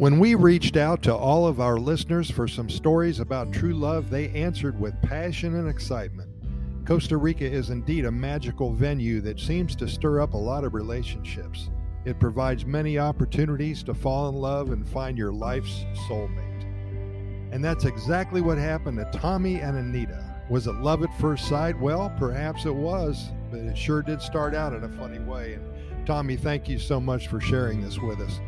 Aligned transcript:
When 0.00 0.18
we 0.18 0.34
reached 0.34 0.78
out 0.78 1.02
to 1.02 1.14
all 1.14 1.46
of 1.46 1.60
our 1.60 1.76
listeners 1.76 2.30
for 2.30 2.48
some 2.48 2.70
stories 2.70 3.20
about 3.20 3.52
true 3.52 3.74
love, 3.74 4.08
they 4.08 4.30
answered 4.30 4.80
with 4.80 4.98
passion 5.02 5.56
and 5.56 5.68
excitement. 5.68 6.30
Costa 6.86 7.18
Rica 7.18 7.44
is 7.44 7.68
indeed 7.68 8.06
a 8.06 8.10
magical 8.10 8.72
venue 8.72 9.20
that 9.20 9.38
seems 9.38 9.76
to 9.76 9.86
stir 9.86 10.22
up 10.22 10.32
a 10.32 10.38
lot 10.38 10.64
of 10.64 10.72
relationships. 10.72 11.68
It 12.06 12.18
provides 12.18 12.64
many 12.64 12.98
opportunities 12.98 13.82
to 13.82 13.92
fall 13.92 14.30
in 14.30 14.36
love 14.36 14.70
and 14.70 14.88
find 14.88 15.18
your 15.18 15.34
life's 15.34 15.84
soulmate. 16.08 16.64
And 17.52 17.62
that's 17.62 17.84
exactly 17.84 18.40
what 18.40 18.56
happened 18.56 18.96
to 18.96 19.18
Tommy 19.18 19.56
and 19.56 19.76
Anita. 19.76 20.34
Was 20.48 20.66
it 20.66 20.76
love 20.76 21.02
at 21.02 21.14
first 21.20 21.46
sight? 21.46 21.78
Well, 21.78 22.10
perhaps 22.18 22.64
it 22.64 22.74
was, 22.74 23.32
but 23.50 23.60
it 23.60 23.76
sure 23.76 24.00
did 24.00 24.22
start 24.22 24.54
out 24.54 24.72
in 24.72 24.82
a 24.82 24.96
funny 24.96 25.18
way. 25.18 25.58
And 25.58 26.06
Tommy, 26.06 26.36
thank 26.36 26.70
you 26.70 26.78
so 26.78 27.00
much 27.00 27.28
for 27.28 27.38
sharing 27.38 27.82
this 27.82 27.98
with 27.98 28.18
us. 28.20 28.40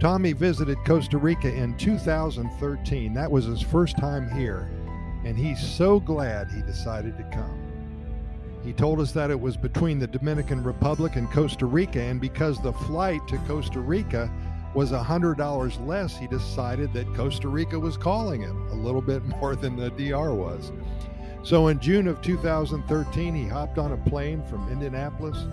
Tommy 0.00 0.32
visited 0.32 0.78
Costa 0.86 1.18
Rica 1.18 1.52
in 1.52 1.76
2013. 1.76 3.12
That 3.12 3.30
was 3.30 3.44
his 3.44 3.60
first 3.60 3.98
time 3.98 4.30
here, 4.30 4.70
and 5.26 5.36
he's 5.36 5.60
so 5.60 6.00
glad 6.00 6.50
he 6.50 6.62
decided 6.62 7.18
to 7.18 7.22
come. 7.24 7.70
He 8.64 8.72
told 8.72 8.98
us 8.98 9.12
that 9.12 9.30
it 9.30 9.38
was 9.38 9.58
between 9.58 9.98
the 9.98 10.06
Dominican 10.06 10.64
Republic 10.64 11.16
and 11.16 11.30
Costa 11.30 11.66
Rica, 11.66 12.00
and 12.00 12.18
because 12.18 12.62
the 12.62 12.72
flight 12.72 13.20
to 13.28 13.36
Costa 13.46 13.78
Rica 13.78 14.32
was 14.74 14.90
$100 14.90 15.86
less, 15.86 16.16
he 16.16 16.26
decided 16.26 16.94
that 16.94 17.14
Costa 17.14 17.48
Rica 17.48 17.78
was 17.78 17.98
calling 17.98 18.40
him 18.40 18.68
a 18.68 18.74
little 18.74 19.02
bit 19.02 19.22
more 19.40 19.54
than 19.54 19.76
the 19.76 19.90
DR 19.90 20.34
was. 20.34 20.72
So 21.42 21.68
in 21.68 21.78
June 21.78 22.08
of 22.08 22.22
2013, 22.22 23.34
he 23.34 23.46
hopped 23.46 23.76
on 23.76 23.92
a 23.92 24.08
plane 24.08 24.42
from 24.46 24.72
Indianapolis 24.72 25.44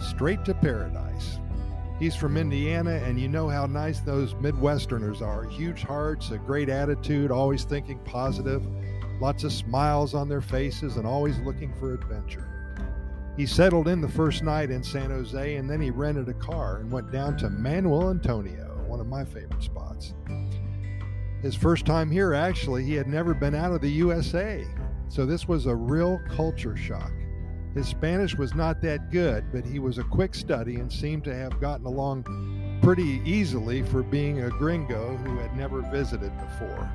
straight 0.00 0.44
to 0.46 0.54
paradise. 0.54 1.03
He's 1.98 2.16
from 2.16 2.36
Indiana, 2.36 3.00
and 3.04 3.20
you 3.20 3.28
know 3.28 3.48
how 3.48 3.66
nice 3.66 4.00
those 4.00 4.34
Midwesterners 4.34 5.22
are. 5.22 5.44
Huge 5.44 5.82
hearts, 5.82 6.32
a 6.32 6.38
great 6.38 6.68
attitude, 6.68 7.30
always 7.30 7.64
thinking 7.64 8.00
positive, 8.00 8.66
lots 9.20 9.44
of 9.44 9.52
smiles 9.52 10.12
on 10.12 10.28
their 10.28 10.40
faces, 10.40 10.96
and 10.96 11.06
always 11.06 11.38
looking 11.40 11.72
for 11.74 11.94
adventure. 11.94 12.50
He 13.36 13.46
settled 13.46 13.88
in 13.88 14.00
the 14.00 14.08
first 14.08 14.42
night 14.42 14.70
in 14.70 14.82
San 14.82 15.10
Jose, 15.10 15.56
and 15.56 15.70
then 15.70 15.80
he 15.80 15.90
rented 15.90 16.28
a 16.28 16.34
car 16.34 16.78
and 16.78 16.90
went 16.90 17.12
down 17.12 17.36
to 17.38 17.50
Manuel 17.50 18.10
Antonio, 18.10 18.84
one 18.86 19.00
of 19.00 19.06
my 19.06 19.24
favorite 19.24 19.62
spots. 19.62 20.14
His 21.42 21.54
first 21.54 21.86
time 21.86 22.10
here, 22.10 22.34
actually, 22.34 22.84
he 22.84 22.94
had 22.94 23.06
never 23.06 23.34
been 23.34 23.54
out 23.54 23.72
of 23.72 23.80
the 23.80 23.90
USA, 23.90 24.64
so 25.08 25.26
this 25.26 25.46
was 25.46 25.66
a 25.66 25.74
real 25.74 26.20
culture 26.28 26.76
shock. 26.76 27.12
His 27.74 27.88
Spanish 27.88 28.36
was 28.36 28.54
not 28.54 28.80
that 28.82 29.10
good, 29.10 29.44
but 29.52 29.66
he 29.66 29.80
was 29.80 29.98
a 29.98 30.04
quick 30.04 30.34
study 30.34 30.76
and 30.76 30.92
seemed 30.92 31.24
to 31.24 31.34
have 31.34 31.60
gotten 31.60 31.86
along 31.86 32.24
pretty 32.82 33.20
easily 33.24 33.82
for 33.82 34.02
being 34.02 34.42
a 34.42 34.50
gringo 34.50 35.16
who 35.16 35.38
had 35.38 35.56
never 35.56 35.82
visited 35.82 36.32
before. 36.38 36.88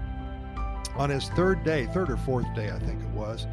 On 0.95 1.09
his 1.09 1.27
third 1.29 1.63
day, 1.65 1.85
third 1.87 2.09
or 2.09 2.17
fourth 2.17 2.47
day, 2.55 2.71
I 2.71 2.79
think 2.79 3.01
it 3.01 3.09
was, 3.09 3.45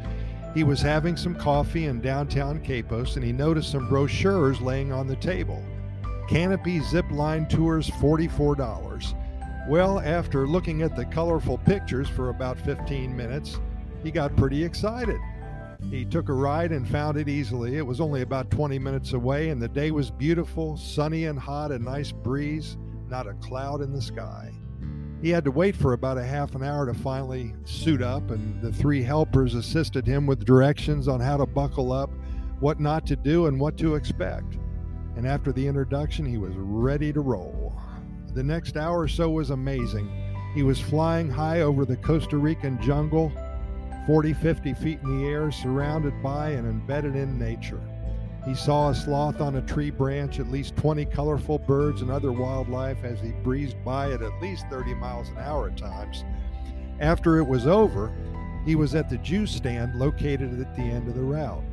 he 0.53 0.63
was 0.63 0.81
having 0.81 1.17
some 1.17 1.35
coffee 1.35 1.85
in 1.85 1.99
downtown 1.99 2.59
Quepos 2.61 3.15
and 3.15 3.25
he 3.25 3.33
noticed 3.33 3.71
some 3.71 3.89
brochures 3.89 4.61
laying 4.61 4.93
on 4.93 5.05
the 5.05 5.15
table. 5.17 5.61
Canopy 6.29 6.79
Zip 6.81 7.09
Line 7.11 7.45
Tours 7.47 7.89
$44. 7.89 9.67
Well, 9.67 9.99
after 9.99 10.47
looking 10.47 10.81
at 10.81 10.95
the 10.95 11.05
colorful 11.05 11.57
pictures 11.57 12.07
for 12.07 12.29
about 12.29 12.57
15 12.59 13.15
minutes, 13.15 13.59
he 14.01 14.11
got 14.11 14.35
pretty 14.37 14.63
excited. 14.63 15.19
He 15.89 16.05
took 16.05 16.29
a 16.29 16.33
ride 16.33 16.71
and 16.71 16.87
found 16.87 17.17
it 17.17 17.29
easily. 17.29 17.77
It 17.77 17.85
was 17.85 18.01
only 18.01 18.21
about 18.21 18.51
20 18.51 18.77
minutes 18.79 19.13
away, 19.13 19.49
and 19.49 19.61
the 19.61 19.67
day 19.67 19.91
was 19.91 20.11
beautiful, 20.11 20.75
sunny 20.75 21.25
and 21.25 21.39
hot, 21.39 21.71
a 21.71 21.79
nice 21.79 22.11
breeze, 22.11 22.77
not 23.09 23.27
a 23.27 23.33
cloud 23.35 23.81
in 23.81 23.93
the 23.93 24.01
sky. 24.01 24.51
He 25.21 25.29
had 25.29 25.45
to 25.45 25.51
wait 25.51 25.75
for 25.75 25.93
about 25.93 26.17
a 26.17 26.23
half 26.23 26.55
an 26.55 26.63
hour 26.63 26.85
to 26.85 26.93
finally 26.93 27.55
suit 27.63 28.01
up, 28.01 28.29
and 28.31 28.61
the 28.61 28.71
three 28.71 29.01
helpers 29.01 29.55
assisted 29.55 30.05
him 30.05 30.27
with 30.27 30.45
directions 30.45 31.07
on 31.07 31.19
how 31.19 31.37
to 31.37 31.45
buckle 31.45 31.91
up, 31.91 32.11
what 32.59 32.79
not 32.79 33.07
to 33.07 33.15
do, 33.15 33.47
and 33.47 33.59
what 33.59 33.77
to 33.77 33.95
expect. 33.95 34.57
And 35.15 35.25
after 35.25 35.51
the 35.51 35.65
introduction, 35.65 36.25
he 36.25 36.37
was 36.37 36.53
ready 36.55 37.11
to 37.13 37.21
roll. 37.21 37.73
The 38.33 38.43
next 38.43 38.77
hour 38.77 38.99
or 38.99 39.07
so 39.07 39.29
was 39.29 39.49
amazing. 39.49 40.11
He 40.53 40.61
was 40.61 40.79
flying 40.79 41.29
high 41.29 41.61
over 41.61 41.85
the 41.85 41.97
Costa 41.97 42.37
Rican 42.37 42.79
jungle 42.81 43.31
40, 44.07 44.33
50 44.33 44.73
feet 44.73 44.99
in 45.03 45.19
the 45.19 45.27
air, 45.27 45.51
surrounded 45.51 46.23
by 46.23 46.51
and 46.51 46.65
embedded 46.65 47.17
in 47.17 47.37
nature. 47.37 47.81
He 48.45 48.55
saw 48.55 48.89
a 48.89 48.95
sloth 48.95 49.41
on 49.41 49.57
a 49.57 49.61
tree 49.61 49.89
branch, 49.89 50.39
at 50.39 50.49
least 50.49 50.77
20 50.77 51.03
colorful 51.07 51.59
birds 51.59 52.01
and 52.01 52.09
other 52.09 52.31
wildlife 52.31 53.03
as 53.03 53.19
he 53.19 53.31
breezed 53.43 53.75
by 53.83 54.13
at 54.13 54.21
at 54.21 54.41
least 54.41 54.65
30 54.69 54.93
miles 54.93 55.27
an 55.27 55.37
hour 55.39 55.67
at 55.67 55.75
times. 55.75 56.23
After 57.01 57.37
it 57.37 57.45
was 57.45 57.67
over, 57.67 58.15
he 58.65 58.75
was 58.75 58.95
at 58.95 59.09
the 59.09 59.17
juice 59.17 59.51
stand 59.51 59.99
located 59.99 60.57
at 60.61 60.73
the 60.77 60.83
end 60.83 61.09
of 61.09 61.15
the 61.15 61.21
route. 61.21 61.63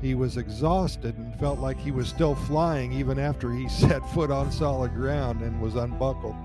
He 0.00 0.14
was 0.14 0.38
exhausted 0.38 1.18
and 1.18 1.38
felt 1.38 1.58
like 1.58 1.78
he 1.78 1.90
was 1.90 2.08
still 2.08 2.34
flying 2.34 2.92
even 2.92 3.18
after 3.18 3.52
he 3.52 3.68
set 3.68 4.08
foot 4.10 4.30
on 4.30 4.50
solid 4.50 4.94
ground 4.94 5.42
and 5.42 5.60
was 5.60 5.74
unbuckled. 5.74 6.36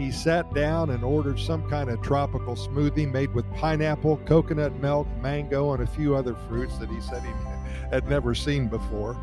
He 0.00 0.10
sat 0.10 0.54
down 0.54 0.88
and 0.88 1.04
ordered 1.04 1.38
some 1.38 1.68
kind 1.68 1.90
of 1.90 2.00
tropical 2.00 2.56
smoothie 2.56 3.12
made 3.12 3.34
with 3.34 3.44
pineapple, 3.56 4.16
coconut 4.24 4.74
milk, 4.80 5.06
mango, 5.20 5.74
and 5.74 5.82
a 5.82 5.86
few 5.86 6.16
other 6.16 6.34
fruits 6.48 6.78
that 6.78 6.88
he 6.88 7.02
said 7.02 7.22
he 7.22 7.32
had 7.90 8.08
never 8.08 8.34
seen 8.34 8.66
before. 8.66 9.14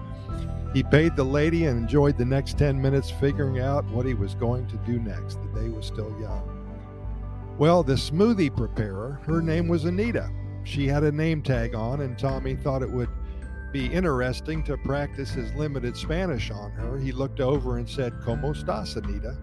He 0.75 0.83
paid 0.83 1.15
the 1.15 1.23
lady 1.23 1.65
and 1.65 1.79
enjoyed 1.79 2.15
the 2.15 2.25
next 2.25 2.59
10 2.59 2.79
minutes 2.79 3.09
figuring 3.09 3.59
out 3.59 3.85
what 3.85 4.05
he 4.05 4.13
was 4.13 4.35
going 4.35 4.67
to 4.67 4.77
do 4.77 4.99
next. 4.99 5.39
The 5.41 5.61
day 5.61 5.69
was 5.69 5.87
still 5.87 6.15
young. 6.21 6.43
Well, 7.57 7.81
the 7.81 7.93
smoothie 7.93 8.55
preparer, 8.55 9.19
her 9.23 9.41
name 9.41 9.67
was 9.67 9.85
Anita. 9.85 10.29
She 10.63 10.87
had 10.87 11.03
a 11.03 11.11
name 11.11 11.41
tag 11.41 11.73
on, 11.73 12.01
and 12.01 12.19
Tommy 12.19 12.55
thought 12.55 12.83
it 12.83 12.91
would 12.91 13.09
be 13.71 13.87
interesting 13.87 14.61
to 14.65 14.77
practice 14.77 15.31
his 15.31 15.51
limited 15.55 15.97
Spanish 15.97 16.51
on 16.51 16.69
her. 16.73 16.99
He 16.99 17.11
looked 17.11 17.39
over 17.39 17.77
and 17.77 17.89
said, 17.89 18.13
Como 18.23 18.53
estás, 18.53 18.95
Anita? 18.95 19.35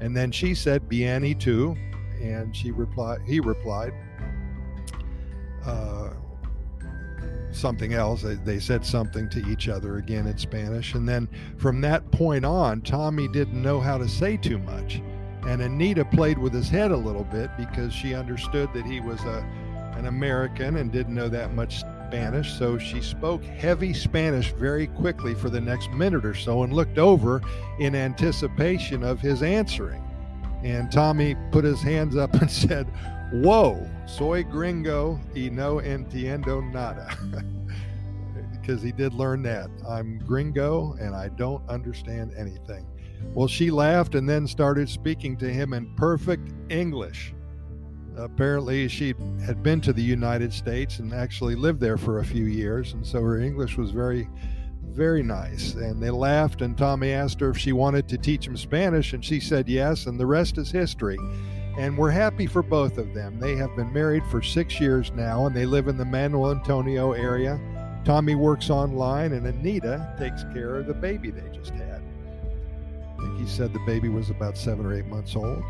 And 0.00 0.16
then 0.16 0.30
she 0.30 0.54
said, 0.54 0.88
Biani 0.88 1.38
too. 1.38 1.76
And 2.20 2.54
she 2.54 2.70
replied, 2.70 3.20
he 3.26 3.40
replied, 3.40 3.92
uh, 5.64 6.10
something 7.50 7.94
else. 7.94 8.22
They, 8.22 8.34
they 8.34 8.58
said 8.58 8.84
something 8.84 9.28
to 9.30 9.46
each 9.50 9.68
other 9.68 9.96
again 9.96 10.26
in 10.26 10.38
Spanish. 10.38 10.94
And 10.94 11.08
then 11.08 11.28
from 11.56 11.80
that 11.82 12.10
point 12.12 12.44
on, 12.44 12.82
Tommy 12.82 13.28
didn't 13.28 13.60
know 13.60 13.80
how 13.80 13.98
to 13.98 14.08
say 14.08 14.36
too 14.36 14.58
much. 14.58 15.00
And 15.46 15.62
Anita 15.62 16.04
played 16.04 16.38
with 16.38 16.52
his 16.52 16.68
head 16.68 16.90
a 16.90 16.96
little 16.96 17.24
bit 17.24 17.50
because 17.56 17.92
she 17.92 18.14
understood 18.14 18.72
that 18.74 18.84
he 18.84 19.00
was 19.00 19.20
a, 19.24 19.46
an 19.96 20.06
American 20.06 20.76
and 20.76 20.90
didn't 20.90 21.14
know 21.14 21.28
that 21.28 21.54
much 21.54 21.82
Spanish, 22.06 22.56
so 22.56 22.78
she 22.78 23.00
spoke 23.00 23.42
heavy 23.42 23.92
Spanish 23.92 24.52
very 24.52 24.86
quickly 24.86 25.34
for 25.34 25.50
the 25.50 25.60
next 25.60 25.90
minute 25.90 26.24
or 26.24 26.34
so 26.34 26.62
and 26.62 26.72
looked 26.72 26.98
over 26.98 27.42
in 27.80 27.96
anticipation 27.96 29.02
of 29.02 29.20
his 29.20 29.42
answering. 29.42 30.02
And 30.62 30.90
Tommy 30.92 31.34
put 31.50 31.64
his 31.64 31.82
hands 31.82 32.16
up 32.16 32.32
and 32.34 32.48
said, 32.62 32.86
Whoa, 33.32 33.90
soy 34.06 34.44
gringo 34.44 35.18
y 35.34 35.48
no 35.50 35.76
entiendo 35.76 36.62
nada. 36.72 37.16
because 38.52 38.80
he 38.82 38.92
did 38.92 39.12
learn 39.12 39.42
that. 39.42 39.68
I'm 39.88 40.18
gringo 40.20 40.96
and 41.00 41.12
I 41.12 41.28
don't 41.30 41.68
understand 41.68 42.32
anything. 42.36 42.86
Well, 43.34 43.48
she 43.48 43.72
laughed 43.72 44.14
and 44.14 44.28
then 44.28 44.46
started 44.46 44.88
speaking 44.88 45.36
to 45.38 45.48
him 45.48 45.72
in 45.72 45.92
perfect 45.96 46.52
English 46.68 47.34
apparently 48.16 48.88
she 48.88 49.14
had 49.44 49.62
been 49.62 49.80
to 49.82 49.92
the 49.92 50.02
United 50.02 50.52
States 50.52 50.98
and 50.98 51.12
actually 51.12 51.54
lived 51.54 51.80
there 51.80 51.98
for 51.98 52.18
a 52.18 52.24
few 52.24 52.44
years, 52.44 52.92
and 52.92 53.06
so 53.06 53.20
her 53.20 53.38
English 53.38 53.76
was 53.76 53.90
very, 53.90 54.28
very 54.82 55.22
nice. 55.22 55.74
And 55.74 56.02
they 56.02 56.10
laughed, 56.10 56.62
and 56.62 56.76
Tommy 56.76 57.12
asked 57.12 57.40
her 57.40 57.50
if 57.50 57.58
she 57.58 57.72
wanted 57.72 58.08
to 58.08 58.18
teach 58.18 58.46
him 58.46 58.56
Spanish, 58.56 59.12
and 59.12 59.24
she 59.24 59.40
said 59.40 59.68
yes, 59.68 60.06
and 60.06 60.18
the 60.18 60.26
rest 60.26 60.58
is 60.58 60.70
history. 60.70 61.18
And 61.78 61.96
we're 61.98 62.10
happy 62.10 62.46
for 62.46 62.62
both 62.62 62.96
of 62.96 63.12
them. 63.12 63.38
They 63.38 63.54
have 63.56 63.76
been 63.76 63.92
married 63.92 64.24
for 64.30 64.40
six 64.40 64.80
years 64.80 65.12
now, 65.12 65.46
and 65.46 65.54
they 65.54 65.66
live 65.66 65.88
in 65.88 65.98
the 65.98 66.06
Manuel 66.06 66.50
Antonio 66.50 67.12
area. 67.12 67.60
Tommy 68.04 68.34
works 68.34 68.70
online, 68.70 69.32
and 69.32 69.46
Anita 69.46 70.14
takes 70.18 70.44
care 70.54 70.76
of 70.76 70.86
the 70.86 70.94
baby 70.94 71.30
they 71.30 71.48
just 71.54 71.72
had. 71.74 72.00
I 73.18 73.20
think 73.20 73.38
he 73.38 73.46
said 73.46 73.72
the 73.72 73.80
baby 73.80 74.08
was 74.08 74.30
about 74.30 74.56
seven 74.56 74.86
or 74.86 74.94
eight 74.94 75.06
months 75.06 75.36
old. 75.36 75.62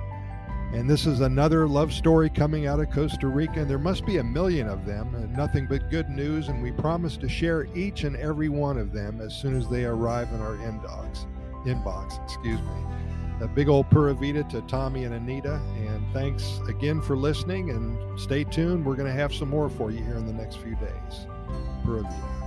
And 0.72 0.90
this 0.90 1.06
is 1.06 1.20
another 1.20 1.66
love 1.68 1.92
story 1.92 2.28
coming 2.28 2.66
out 2.66 2.80
of 2.80 2.90
Costa 2.90 3.28
Rica, 3.28 3.60
and 3.60 3.70
there 3.70 3.78
must 3.78 4.04
be 4.04 4.18
a 4.18 4.24
million 4.24 4.68
of 4.68 4.84
them, 4.84 5.14
and 5.14 5.34
nothing 5.34 5.66
but 5.66 5.90
good 5.90 6.08
news. 6.10 6.48
And 6.48 6.62
we 6.62 6.72
promise 6.72 7.16
to 7.18 7.28
share 7.28 7.66
each 7.74 8.04
and 8.04 8.16
every 8.16 8.48
one 8.48 8.76
of 8.76 8.92
them 8.92 9.20
as 9.20 9.34
soon 9.34 9.56
as 9.56 9.68
they 9.68 9.84
arrive 9.84 10.28
in 10.32 10.40
our 10.40 10.56
inbox. 10.56 11.26
Inbox, 11.64 12.22
excuse 12.24 12.60
me. 12.60 13.42
A 13.42 13.48
big 13.48 13.68
old 13.68 13.88
pura 13.90 14.14
vida 14.14 14.44
to 14.44 14.60
Tommy 14.62 15.04
and 15.04 15.14
Anita, 15.14 15.60
and 15.76 16.04
thanks 16.12 16.60
again 16.69 17.00
for 17.00 17.16
listening. 17.16 17.70
And 17.70 18.19
stay 18.19 18.44
tuned; 18.44 18.84
we're 18.84 18.96
going 18.96 19.12
to 19.12 19.20
have 19.20 19.34
some 19.34 19.50
more 19.50 19.69
for 19.69 19.90
you 19.90 20.02
here 20.02 20.16
in 20.16 20.26
the 20.26 20.32
next 20.32 20.56
few 20.56 20.74
days. 20.76 21.26
Pura 21.84 22.02
vida. 22.02 22.45